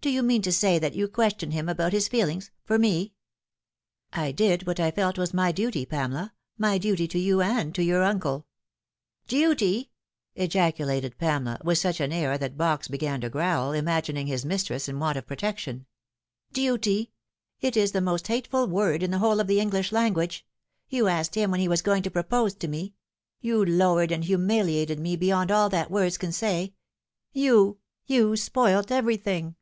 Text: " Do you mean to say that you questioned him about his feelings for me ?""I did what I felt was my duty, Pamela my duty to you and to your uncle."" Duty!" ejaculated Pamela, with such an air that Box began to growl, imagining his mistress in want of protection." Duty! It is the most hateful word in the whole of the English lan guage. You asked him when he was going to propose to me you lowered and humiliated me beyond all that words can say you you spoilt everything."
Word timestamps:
" - -
Do 0.00 0.08
you 0.10 0.22
mean 0.22 0.40
to 0.42 0.50
say 0.52 0.78
that 0.78 0.94
you 0.94 1.08
questioned 1.08 1.52
him 1.52 1.68
about 1.68 1.92
his 1.92 2.08
feelings 2.08 2.50
for 2.64 2.78
me 2.78 3.12
?""I 4.24 4.32
did 4.32 4.66
what 4.66 4.80
I 4.80 4.90
felt 4.90 5.18
was 5.18 5.34
my 5.34 5.52
duty, 5.52 5.84
Pamela 5.84 6.32
my 6.56 6.78
duty 6.78 7.06
to 7.08 7.18
you 7.18 7.42
and 7.42 7.74
to 7.74 7.82
your 7.82 8.02
uncle."" 8.02 8.46
Duty!" 9.28 9.90
ejaculated 10.44 11.18
Pamela, 11.18 11.60
with 11.62 11.76
such 11.76 12.00
an 12.00 12.12
air 12.12 12.38
that 12.38 12.56
Box 12.56 12.88
began 12.88 13.20
to 13.20 13.28
growl, 13.28 13.72
imagining 13.72 14.26
his 14.26 14.42
mistress 14.42 14.88
in 14.88 14.98
want 14.98 15.18
of 15.18 15.26
protection." 15.26 15.84
Duty! 16.60 17.12
It 17.60 17.76
is 17.76 17.92
the 17.92 18.00
most 18.00 18.26
hateful 18.28 18.66
word 18.66 19.02
in 19.02 19.10
the 19.10 19.18
whole 19.18 19.38
of 19.38 19.48
the 19.48 19.60
English 19.60 19.92
lan 19.92 20.14
guage. 20.14 20.46
You 20.88 21.08
asked 21.08 21.34
him 21.34 21.50
when 21.50 21.60
he 21.60 21.68
was 21.68 21.82
going 21.82 22.02
to 22.04 22.10
propose 22.10 22.54
to 22.54 22.68
me 22.68 22.94
you 23.42 23.62
lowered 23.62 24.12
and 24.12 24.24
humiliated 24.24 24.98
me 24.98 25.14
beyond 25.16 25.50
all 25.50 25.68
that 25.68 25.90
words 25.90 26.16
can 26.16 26.32
say 26.32 26.72
you 27.32 27.76
you 28.06 28.34
spoilt 28.34 28.90
everything." 28.90 29.56